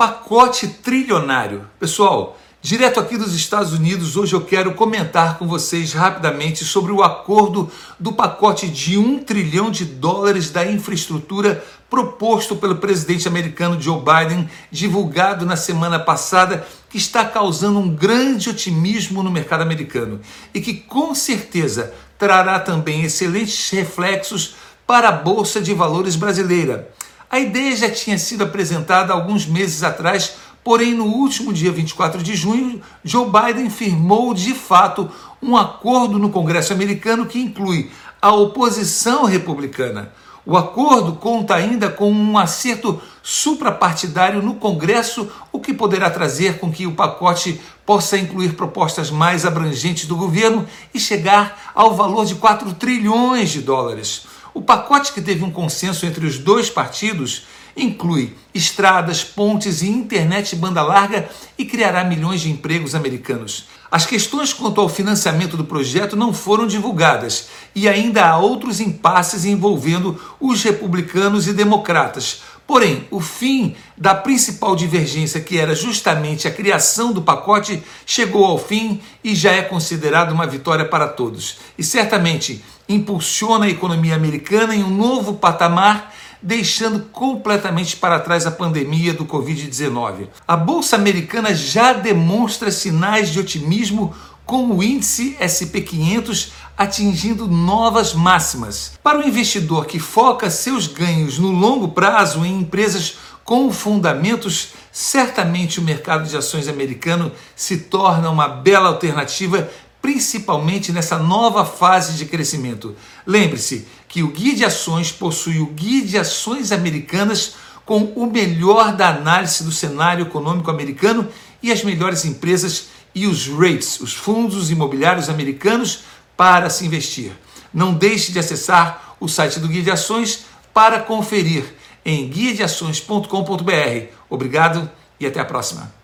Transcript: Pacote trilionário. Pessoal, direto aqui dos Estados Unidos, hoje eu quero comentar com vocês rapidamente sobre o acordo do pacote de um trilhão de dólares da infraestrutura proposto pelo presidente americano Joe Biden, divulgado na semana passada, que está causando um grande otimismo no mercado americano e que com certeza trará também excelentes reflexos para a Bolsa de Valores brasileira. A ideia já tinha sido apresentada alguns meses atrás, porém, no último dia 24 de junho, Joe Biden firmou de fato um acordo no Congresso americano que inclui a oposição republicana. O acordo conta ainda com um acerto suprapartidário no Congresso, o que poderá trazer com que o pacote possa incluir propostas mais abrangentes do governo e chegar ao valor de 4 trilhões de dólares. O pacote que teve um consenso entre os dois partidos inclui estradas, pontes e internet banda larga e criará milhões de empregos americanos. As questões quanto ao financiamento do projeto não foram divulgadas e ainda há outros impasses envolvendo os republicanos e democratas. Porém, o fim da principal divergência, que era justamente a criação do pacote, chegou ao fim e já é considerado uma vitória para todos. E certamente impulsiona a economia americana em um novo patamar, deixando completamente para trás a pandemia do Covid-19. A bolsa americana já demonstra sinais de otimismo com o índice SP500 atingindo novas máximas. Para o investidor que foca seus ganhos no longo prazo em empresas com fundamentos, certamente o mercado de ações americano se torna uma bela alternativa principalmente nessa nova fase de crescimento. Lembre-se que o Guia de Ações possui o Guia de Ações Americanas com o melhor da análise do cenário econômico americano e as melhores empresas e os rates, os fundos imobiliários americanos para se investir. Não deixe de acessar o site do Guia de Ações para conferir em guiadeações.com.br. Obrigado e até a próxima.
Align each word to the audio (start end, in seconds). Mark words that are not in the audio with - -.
Pacote 0.00 0.66
trilionário. 0.66 1.68
Pessoal, 1.78 2.38
direto 2.62 2.98
aqui 2.98 3.18
dos 3.18 3.34
Estados 3.34 3.74
Unidos, 3.74 4.16
hoje 4.16 4.32
eu 4.32 4.40
quero 4.40 4.72
comentar 4.72 5.36
com 5.36 5.46
vocês 5.46 5.92
rapidamente 5.92 6.64
sobre 6.64 6.90
o 6.90 7.02
acordo 7.02 7.70
do 7.98 8.10
pacote 8.10 8.66
de 8.66 8.96
um 8.96 9.18
trilhão 9.18 9.70
de 9.70 9.84
dólares 9.84 10.48
da 10.48 10.64
infraestrutura 10.64 11.62
proposto 11.90 12.56
pelo 12.56 12.76
presidente 12.76 13.28
americano 13.28 13.78
Joe 13.78 14.00
Biden, 14.00 14.48
divulgado 14.70 15.44
na 15.44 15.54
semana 15.54 15.98
passada, 15.98 16.66
que 16.88 16.96
está 16.96 17.22
causando 17.22 17.78
um 17.78 17.94
grande 17.94 18.48
otimismo 18.48 19.22
no 19.22 19.30
mercado 19.30 19.60
americano 19.60 20.18
e 20.54 20.62
que 20.62 20.72
com 20.72 21.14
certeza 21.14 21.92
trará 22.18 22.58
também 22.58 23.02
excelentes 23.02 23.68
reflexos 23.68 24.54
para 24.86 25.10
a 25.10 25.12
Bolsa 25.12 25.60
de 25.60 25.74
Valores 25.74 26.16
brasileira. 26.16 26.90
A 27.30 27.38
ideia 27.38 27.76
já 27.76 27.88
tinha 27.88 28.18
sido 28.18 28.42
apresentada 28.42 29.12
alguns 29.12 29.46
meses 29.46 29.84
atrás, 29.84 30.32
porém, 30.64 30.94
no 30.94 31.04
último 31.04 31.52
dia 31.52 31.70
24 31.70 32.20
de 32.24 32.34
junho, 32.34 32.82
Joe 33.04 33.24
Biden 33.30 33.70
firmou 33.70 34.34
de 34.34 34.52
fato 34.52 35.08
um 35.40 35.56
acordo 35.56 36.18
no 36.18 36.30
Congresso 36.30 36.72
americano 36.72 37.26
que 37.26 37.38
inclui 37.38 37.88
a 38.20 38.34
oposição 38.34 39.26
republicana. 39.26 40.12
O 40.44 40.56
acordo 40.56 41.12
conta 41.12 41.54
ainda 41.54 41.88
com 41.88 42.10
um 42.10 42.36
acerto 42.36 43.00
suprapartidário 43.22 44.42
no 44.42 44.56
Congresso, 44.56 45.30
o 45.52 45.60
que 45.60 45.72
poderá 45.72 46.10
trazer 46.10 46.58
com 46.58 46.72
que 46.72 46.84
o 46.84 46.96
pacote 46.96 47.60
possa 47.86 48.18
incluir 48.18 48.54
propostas 48.54 49.08
mais 49.08 49.46
abrangentes 49.46 50.06
do 50.06 50.16
governo 50.16 50.66
e 50.92 50.98
chegar 50.98 51.70
ao 51.76 51.94
valor 51.94 52.26
de 52.26 52.34
4 52.34 52.74
trilhões 52.74 53.50
de 53.50 53.60
dólares. 53.60 54.26
O 54.60 54.62
pacote 54.62 55.14
que 55.14 55.22
teve 55.22 55.42
um 55.42 55.50
consenso 55.50 56.04
entre 56.04 56.26
os 56.26 56.36
dois 56.36 56.68
partidos 56.68 57.46
inclui 57.74 58.36
estradas, 58.52 59.24
pontes 59.24 59.80
e 59.80 59.88
internet 59.88 60.54
banda 60.54 60.82
larga 60.82 61.30
e 61.56 61.64
criará 61.64 62.04
milhões 62.04 62.42
de 62.42 62.50
empregos 62.50 62.94
americanos. 62.94 63.68
As 63.90 64.04
questões 64.04 64.52
quanto 64.52 64.78
ao 64.78 64.86
financiamento 64.86 65.56
do 65.56 65.64
projeto 65.64 66.14
não 66.14 66.34
foram 66.34 66.66
divulgadas 66.66 67.48
e 67.74 67.88
ainda 67.88 68.26
há 68.26 68.36
outros 68.36 68.80
impasses 68.80 69.46
envolvendo 69.46 70.20
os 70.38 70.62
republicanos 70.62 71.48
e 71.48 71.54
democratas. 71.54 72.42
Porém, 72.70 73.08
o 73.10 73.18
fim 73.18 73.74
da 73.98 74.14
principal 74.14 74.76
divergência, 74.76 75.40
que 75.40 75.58
era 75.58 75.74
justamente 75.74 76.46
a 76.46 76.52
criação 76.52 77.12
do 77.12 77.20
pacote, 77.20 77.82
chegou 78.06 78.44
ao 78.44 78.58
fim 78.58 79.00
e 79.24 79.34
já 79.34 79.50
é 79.50 79.60
considerado 79.60 80.30
uma 80.30 80.46
vitória 80.46 80.84
para 80.84 81.08
todos. 81.08 81.58
E 81.76 81.82
certamente 81.82 82.62
impulsiona 82.88 83.66
a 83.66 83.68
economia 83.68 84.14
americana 84.14 84.72
em 84.72 84.84
um 84.84 84.88
novo 84.88 85.34
patamar, 85.34 86.14
deixando 86.40 87.06
completamente 87.06 87.96
para 87.96 88.20
trás 88.20 88.46
a 88.46 88.52
pandemia 88.52 89.12
do 89.12 89.26
Covid-19. 89.26 90.28
A 90.46 90.56
bolsa 90.56 90.94
americana 90.94 91.52
já 91.52 91.92
demonstra 91.92 92.70
sinais 92.70 93.30
de 93.30 93.40
otimismo 93.40 94.14
com 94.50 94.66
o 94.66 94.82
índice 94.82 95.36
SP500 95.40 96.48
atingindo 96.76 97.46
novas 97.46 98.14
máximas. 98.14 98.98
Para 99.00 99.20
o 99.20 99.22
investidor 99.22 99.86
que 99.86 100.00
foca 100.00 100.50
seus 100.50 100.88
ganhos 100.88 101.38
no 101.38 101.52
longo 101.52 101.90
prazo 101.90 102.44
em 102.44 102.58
empresas 102.58 103.16
com 103.44 103.70
fundamentos, 103.70 104.70
certamente 104.90 105.78
o 105.78 105.84
mercado 105.84 106.28
de 106.28 106.36
ações 106.36 106.66
americano 106.66 107.30
se 107.54 107.76
torna 107.76 108.28
uma 108.28 108.48
bela 108.48 108.88
alternativa 108.88 109.70
principalmente 110.02 110.90
nessa 110.90 111.16
nova 111.16 111.64
fase 111.64 112.14
de 112.14 112.24
crescimento. 112.24 112.96
Lembre-se 113.24 113.86
que 114.08 114.24
o 114.24 114.32
Guia 114.32 114.56
de 114.56 114.64
Ações 114.64 115.12
possui 115.12 115.60
o 115.60 115.66
Guia 115.66 116.04
de 116.04 116.18
Ações 116.18 116.72
Americanas 116.72 117.54
com 117.86 118.02
o 118.16 118.26
melhor 118.26 118.96
da 118.96 119.10
análise 119.10 119.62
do 119.62 119.70
cenário 119.70 120.26
econômico 120.26 120.72
americano 120.72 121.28
e 121.62 121.70
as 121.70 121.84
melhores 121.84 122.24
empresas 122.24 122.88
e 123.14 123.26
os 123.26 123.46
rates, 123.48 124.00
os 124.00 124.14
fundos 124.14 124.70
imobiliários 124.70 125.28
americanos 125.28 126.04
para 126.36 126.70
se 126.70 126.86
investir. 126.86 127.32
Não 127.72 127.92
deixe 127.92 128.32
de 128.32 128.38
acessar 128.38 129.16
o 129.20 129.28
site 129.28 129.60
do 129.60 129.68
Guia 129.68 129.82
de 129.82 129.90
Ações 129.90 130.46
para 130.72 131.00
conferir 131.00 131.64
em 132.04 132.28
guiadeações.com.br. 132.28 134.06
Obrigado 134.28 134.90
e 135.18 135.26
até 135.26 135.40
a 135.40 135.44
próxima. 135.44 135.99